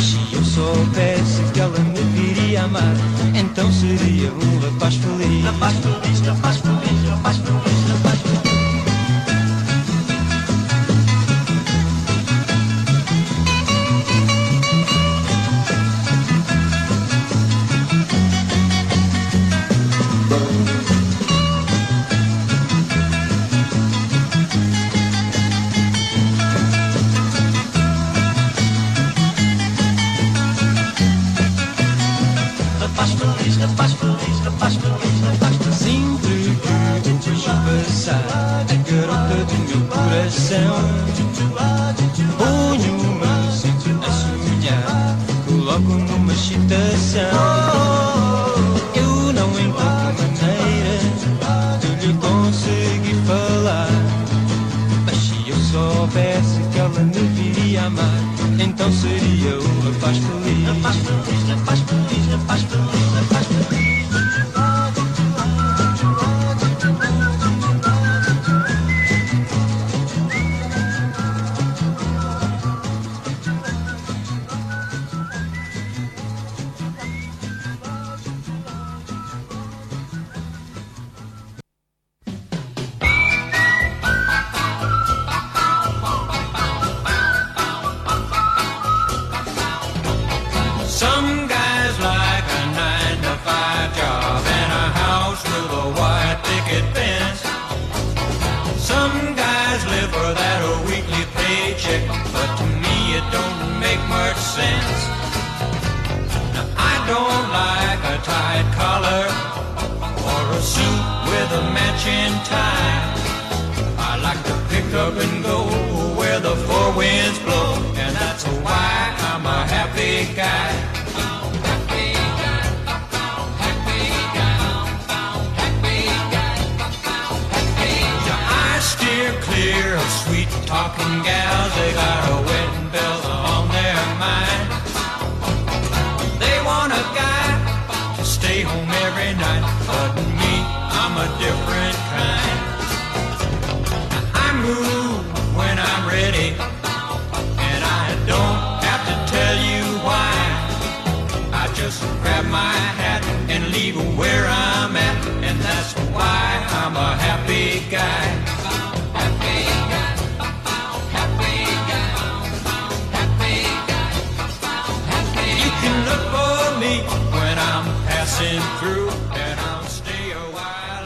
[0.00, 2.94] Se eu soubesse que ela me viria amar,
[3.34, 5.44] então seria um rapaz feliz.
[5.44, 7.87] Rapaz feliz, rapaz feliz, rapaz feliz.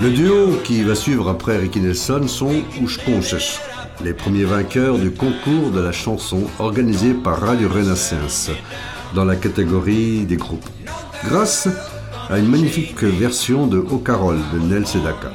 [0.03, 2.50] Le duo qui va suivre après Ricky Nelson sont
[2.82, 3.61] Oushkonches,
[4.03, 8.50] les premiers vainqueurs du concours de la chanson organisé par Radio Renaissance
[9.14, 10.68] dans la catégorie des groupes,
[11.24, 11.68] grâce
[12.28, 15.30] à une magnifique version de O Carol de Nel Sedaka.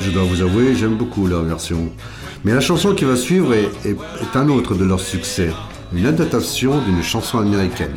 [0.00, 1.90] Je dois vous avouer, j'aime beaucoup leur version.
[2.44, 5.48] Mais la chanson qui va suivre est, est un autre de leurs succès,
[5.94, 7.96] une adaptation d'une chanson américaine.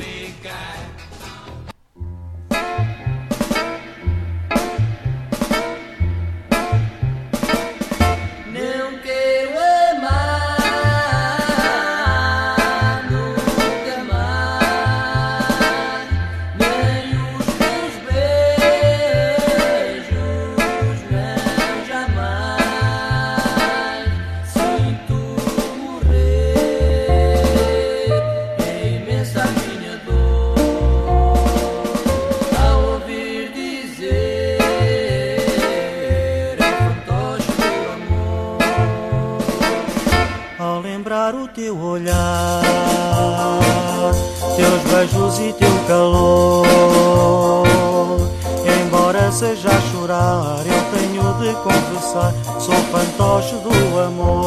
[53.12, 54.41] fantoche do amor.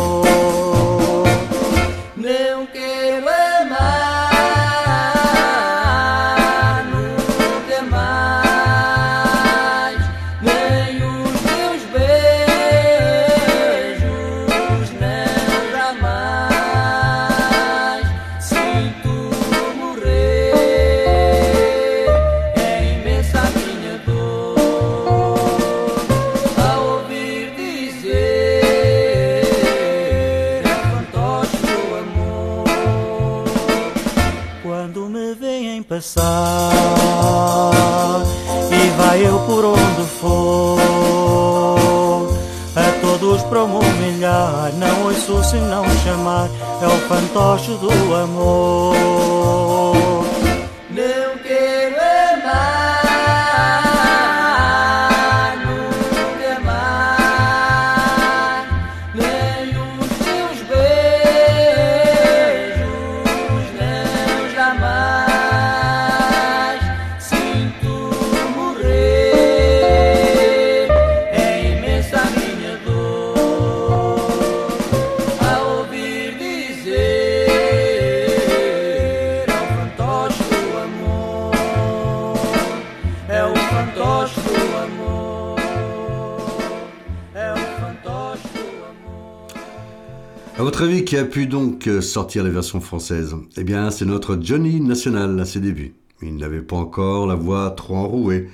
[92.15, 95.95] Sortir la version française Eh bien, c'est notre Johnny National à ses débuts.
[96.23, 98.51] Il n'avait pas encore la voix trop enrouée.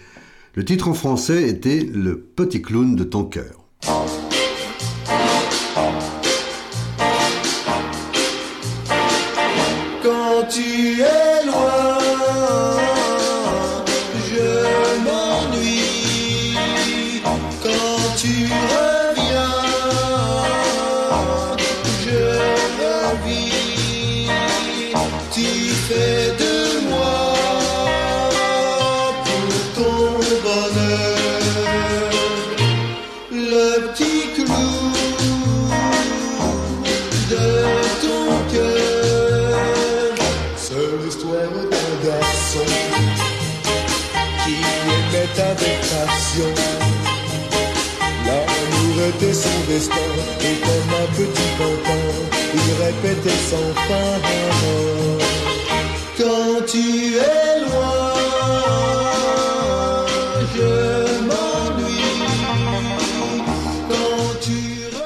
[0.54, 3.59] Le titre en français était Le petit clown de ton cœur.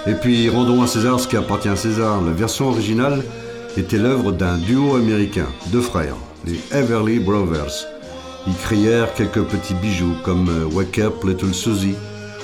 [0.07, 2.21] Et puis, rendons à César ce qui appartient à César.
[2.21, 3.23] La version originale
[3.79, 7.87] était l'œuvre d'un duo américain, deux frères, les Everly Brothers.
[8.47, 11.95] Ils créèrent quelques petits bijoux comme euh, Wake Up Little Susie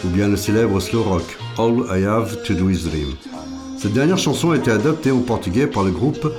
[0.02, 3.29] ou bien le célèbre slow rock All I Have to Do Is Dream.
[3.80, 6.30] Cette dernière chanson a été adaptée en portugais par le groupe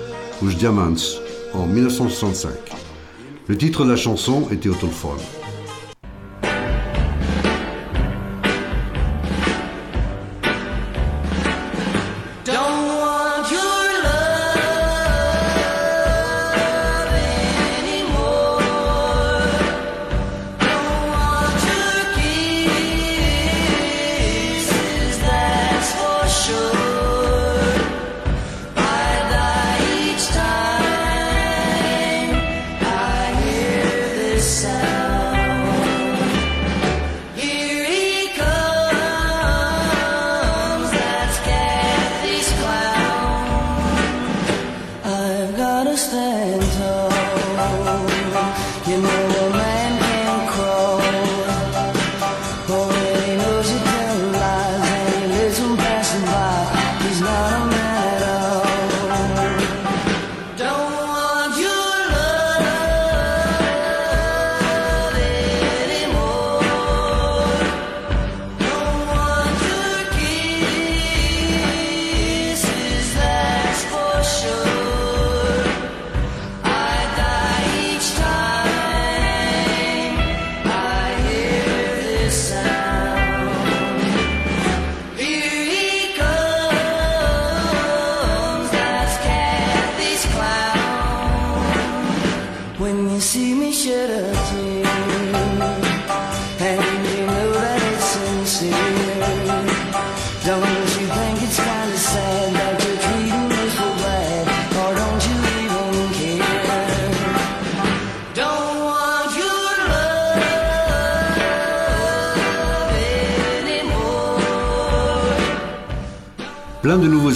[0.44, 1.24] Os Diamantes
[1.56, 2.52] en 1965.
[3.48, 4.76] Le titre de la chanson était Au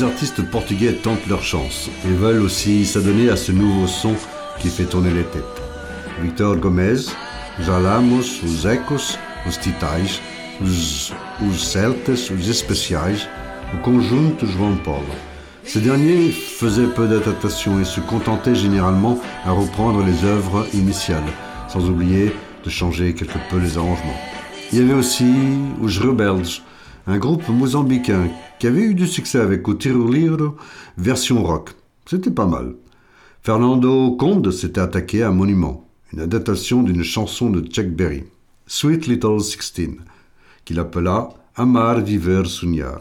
[0.06, 4.16] artistes portugais tentent leur chance et veulent aussi s'adonner à ce nouveau son
[4.60, 5.44] qui fait tourner les têtes.
[6.22, 7.08] Victor Gomez,
[7.60, 10.22] Jalamos, os Ecos, os Titais,
[10.62, 11.14] os,
[11.46, 13.28] os Celtas, os Especiais,
[13.74, 15.14] o Conjunto João Paulo.
[15.64, 21.32] Ces derniers faisaient peu d'adaptations et se contentaient généralement à reprendre les œuvres initiales,
[21.68, 22.32] sans oublier
[22.64, 24.22] de changer quelque peu les arrangements.
[24.72, 25.34] Il y avait aussi
[25.82, 26.00] os
[27.08, 28.30] un groupe mozambicain
[28.60, 30.56] qui avait eu du succès avec O Tiroliro
[30.98, 31.72] version rock.
[32.06, 32.76] C'était pas mal.
[33.44, 38.24] Fernando Conde s'était attaqué à Monument, une adaptation d'une chanson de Chuck Berry,
[38.68, 39.98] Sweet Little Sixteen,
[40.64, 43.00] qu'il appela Amar Viver Sonhar.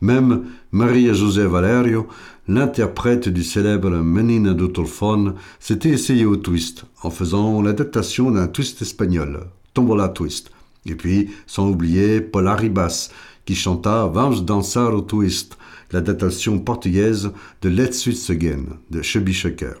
[0.00, 2.08] Même Maria José Valerio,
[2.48, 8.82] l'interprète du célèbre Menina do Tolfone, s'était essayée au twist en faisant l'adaptation d'un twist
[8.82, 10.50] espagnol, Tombola Twist.
[10.86, 13.10] Et puis, sans oublier Paul Arribas,
[13.44, 15.56] qui chanta Vamos dançar au twist,
[15.90, 19.74] l'adaptation portugaise de Let's Switch Again de Chubby Checker.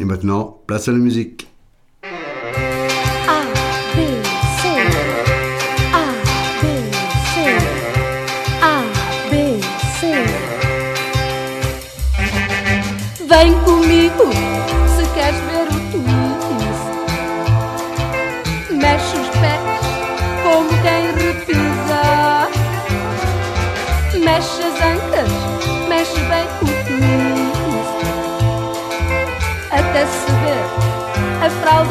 [0.00, 1.51] Et maintenant, place à la musique.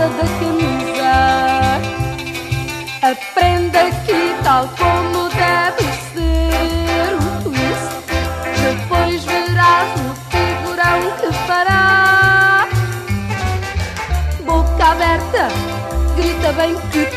[0.10, 1.82] Da camisa.
[3.02, 5.84] Aprenda aqui tal como deve
[6.14, 7.92] ser o twist.
[8.64, 12.68] Depois verás o figurão que fará.
[14.44, 15.48] Boca aberta,
[16.16, 17.11] grita bem que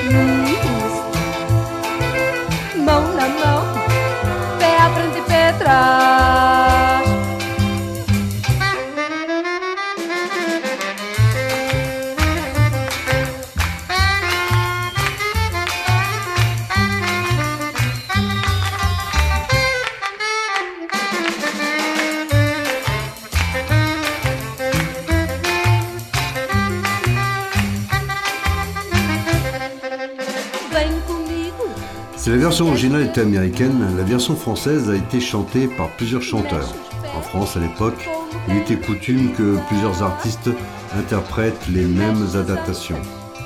[32.55, 36.73] version originale était américaine, la version française a été chantée par plusieurs chanteurs.
[37.17, 38.09] En France, à l'époque,
[38.49, 40.51] il était coutume que plusieurs artistes
[40.97, 43.03] interprètent les mêmes adaptations.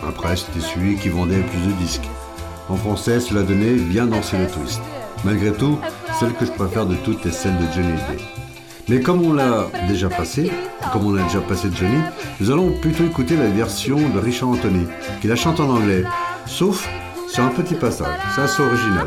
[0.06, 2.06] Après, c'était celui qui vendait plus de disques.
[2.68, 4.82] En français, cela donnait bien danser le twist.
[5.24, 5.78] Malgré tout,
[6.20, 8.24] celle que je préfère de toutes est celle de Johnny Hallyday.
[8.90, 10.50] Mais comme on l'a déjà passé,
[10.92, 12.02] comme on a déjà passé Johnny,
[12.40, 14.84] nous allons plutôt écouter la version de Richard Anthony,
[15.22, 16.04] qui la chante en anglais,
[16.44, 16.86] sauf
[17.28, 18.18] sur un petit passage.
[18.34, 19.06] C'est assez original.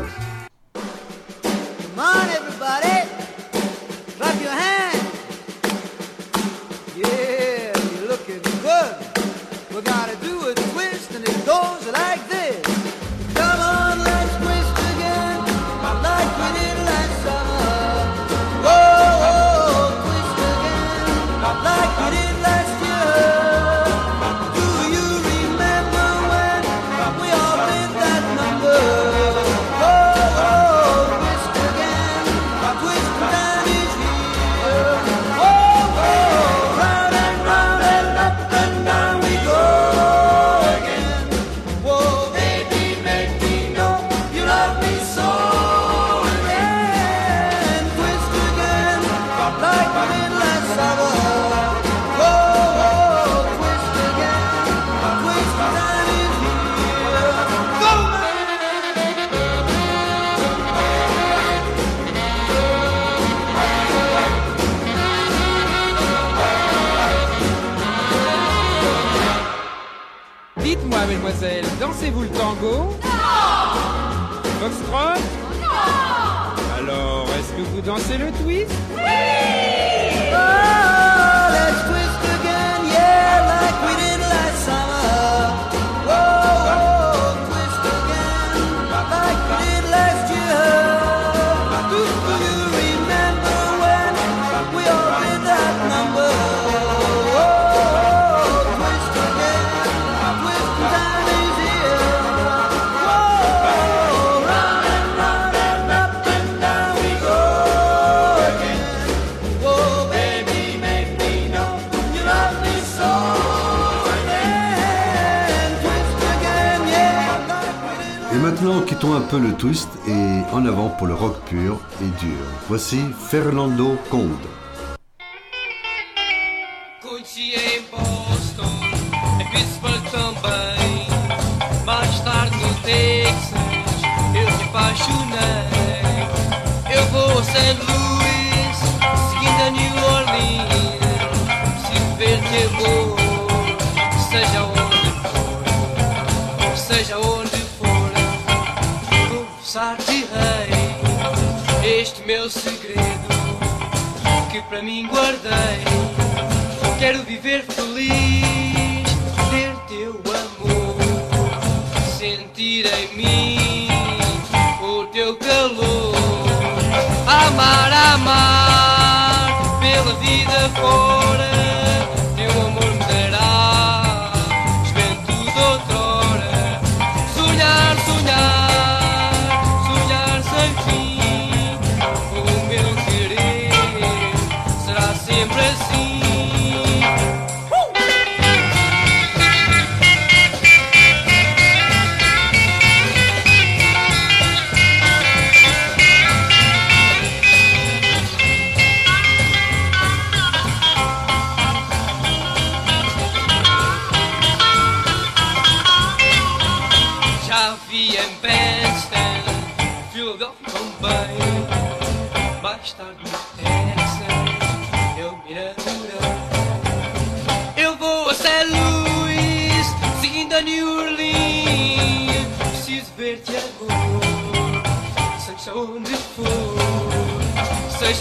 [119.10, 122.38] Un peu le twist et en avant pour le rock pur et dur.
[122.68, 124.61] Voici Fernando Conde.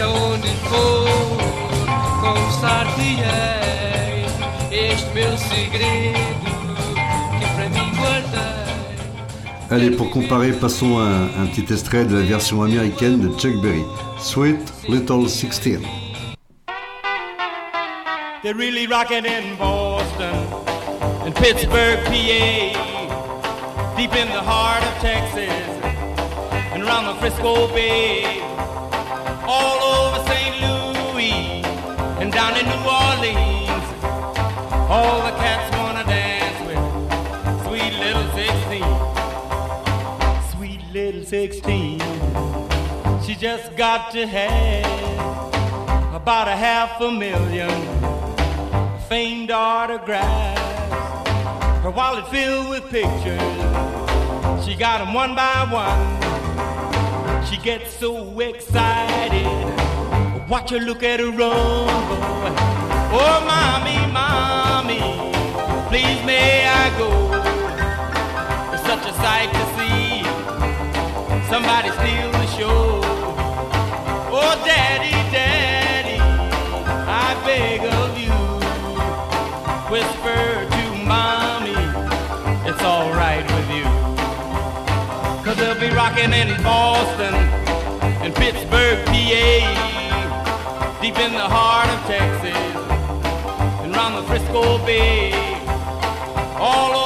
[0.04, 1.08] Onde for.
[2.22, 4.26] Confessar-te-ei
[4.72, 6.76] este meu segredo
[7.40, 8.42] que para mim guardei.
[9.72, 13.56] Allez, pour comparer, passons à un, un petit extrait de la version américaine de Chuck
[13.62, 13.84] Berry,
[14.20, 15.82] Sweet Little Sixteen.
[18.44, 20.36] They're really rocking in Boston
[21.24, 22.74] and Pittsburgh, PA,
[23.96, 25.52] deep in the heart of Texas
[26.74, 28.41] and around the Frisco Bay,
[34.94, 36.78] All the cats wanna dance with
[37.66, 38.84] sweet little 16.
[40.52, 42.02] Sweet little 16.
[43.26, 47.72] She just got to have about a half a million
[49.08, 50.60] famed autographs.
[51.84, 53.40] Her wallet filled with pictures.
[54.66, 57.46] She got them one by one.
[57.46, 59.48] She gets so excited.
[60.50, 61.88] Watch her look at her rumble.
[63.14, 65.04] Oh, mommy, mommy,
[65.90, 67.12] please may I go?
[68.74, 70.24] It's such a sight to see.
[71.52, 73.02] Somebody steal the show.
[74.34, 76.20] Oh, daddy, daddy,
[77.26, 78.40] I beg of you.
[79.94, 80.44] Whisper
[80.76, 81.82] to mommy,
[82.70, 83.88] it's alright with you.
[85.44, 87.34] Cause they'll be rocking in Boston
[88.24, 89.48] and Pittsburgh, PA,
[91.02, 92.61] deep in the heart of Texas,
[94.32, 95.34] Frisco Bay,
[96.58, 97.01] all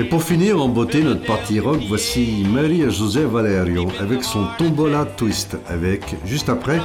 [0.00, 5.04] Et pour finir en beauté notre partie rock, voici Maria José Valerio avec son Tombola
[5.04, 6.80] Twist, avec juste après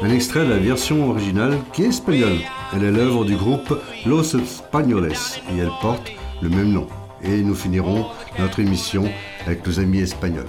[0.00, 2.38] un extrait de la version originale qui est espagnole.
[2.74, 6.10] Elle est l'œuvre du groupe Los Españoles et elle porte
[6.40, 6.86] le même nom.
[7.22, 8.06] Et nous finirons
[8.38, 9.10] notre émission
[9.44, 10.48] avec nos amis espagnols.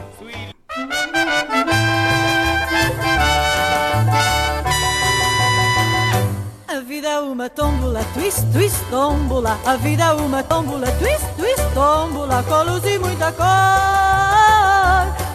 [8.14, 9.58] Twist, twist, tómbola.
[9.66, 12.43] A vida é uma tómbola, twist, twist, tómbola.
[12.43, 13.45] Com luz e muita cor,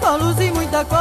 [0.01, 0.99] com luz e muita cor.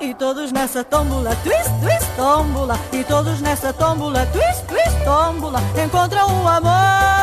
[0.00, 2.78] E todos nessa tómbola, twist, twist, tómbola.
[2.92, 5.60] E todos nessa tómbola, twist, twist, tómbola.
[5.84, 7.19] Encontram o amor.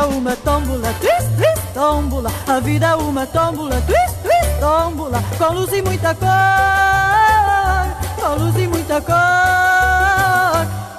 [0.00, 2.30] É uma tómbola, twist, twist, tómbola.
[2.48, 5.22] A vida é uma tómbola, twist, twist, tómbola.
[5.36, 6.28] Com luz e muita cor,
[8.16, 9.16] com luz e muita cor.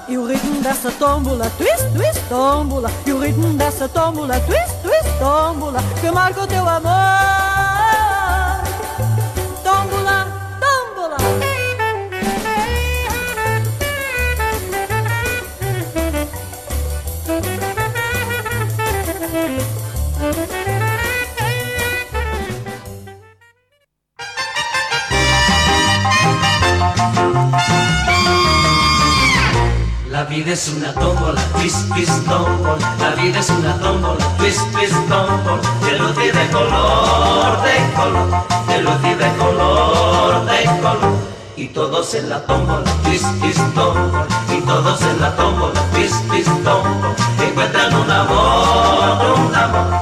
[0.07, 2.91] E o ritmo dessa tómbola, twist, twist, tómbola.
[3.05, 5.79] E o ritmo dessa tómbola, twist, twist, tómbola.
[5.99, 7.40] Que marca o teu amor.
[30.31, 32.95] Vida es una tómbola, twist, twist, tómbola.
[32.99, 35.61] La vida es una tómbola, twist, twist, tómbola.
[35.83, 38.47] De luz y de color, de color.
[38.67, 41.17] De luz y de color, de color.
[41.57, 44.25] Y todos en la tómbola, twist, twist, tómbola.
[44.49, 47.15] Y todos en la tómbola, twist, twist, tómbola.
[47.37, 50.00] Encuentran un amor, un amor.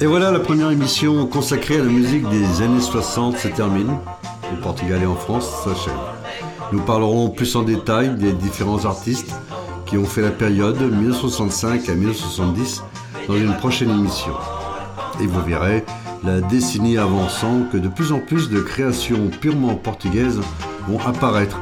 [0.00, 3.96] Et voilà, la première émission consacrée à la musique des années 60 se termine.
[4.52, 5.94] Au Portugal et en France s'achève.
[6.72, 9.34] Nous parlerons plus en détail des différents artistes
[9.86, 12.82] qui ont fait la période 1965 à 1970
[13.28, 14.32] dans une prochaine émission.
[15.20, 15.84] Et vous verrez,
[16.24, 20.40] la décennie avançant, que de plus en plus de créations purement portugaises
[20.88, 21.58] vont apparaître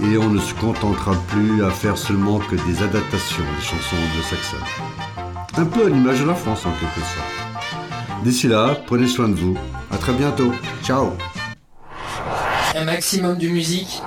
[0.00, 4.58] et on ne se contentera plus à faire seulement que des adaptations des chansons anglo-saxonnes.
[5.56, 8.24] Un peu à l'image de la France en quelque sorte.
[8.24, 9.56] D'ici là, prenez soin de vous.
[9.90, 10.52] À très bientôt.
[10.82, 11.12] Ciao
[12.74, 14.00] Un maximum de musique,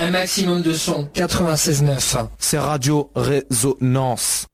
[0.00, 1.08] un maximum de son.
[1.14, 2.26] 96.9.
[2.38, 4.46] C'est Radio Résonance.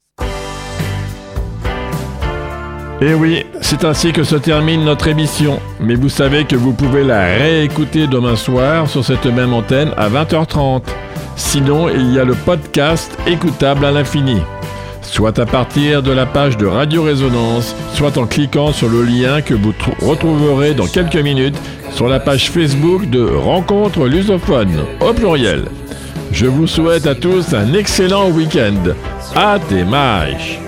[3.02, 5.58] Et Eh oui, c'est ainsi que se termine notre émission.
[5.80, 10.08] Mais vous savez que vous pouvez la réécouter demain soir sur cette même antenne à
[10.08, 10.82] 20h30.
[11.34, 14.40] Sinon, il y a le podcast écoutable à l'infini.
[15.00, 19.42] Soit à partir de la page de Radio Résonance, soit en cliquant sur le lien
[19.42, 21.56] que vous trou- retrouverez dans quelques minutes
[21.90, 25.64] sur la page Facebook de Rencontre Lusophone, au pluriel.
[26.30, 28.94] Je vous souhaite à tous un excellent week-end.
[29.34, 29.84] Mais!
[29.84, 30.61] manchas